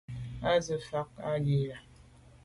À 0.47 0.49
se’ 0.65 0.73
mfà 0.79 0.99
nkàb 1.05 1.43
i 1.55 1.57
yi. 1.65 1.75